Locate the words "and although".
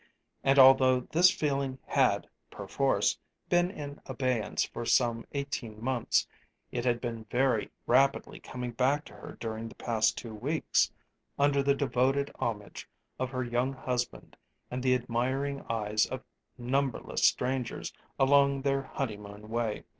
0.43-1.01